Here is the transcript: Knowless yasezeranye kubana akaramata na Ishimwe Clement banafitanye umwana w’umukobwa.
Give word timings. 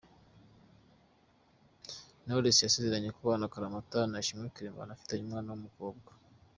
Knowless 2.23 2.63
yasezeranye 2.65 3.11
kubana 3.17 3.43
akaramata 3.47 3.99
na 4.11 4.17
Ishimwe 4.23 4.47
Clement 4.55 4.79
banafitanye 4.79 5.23
umwana 5.25 5.49
w’umukobwa. 5.51 6.09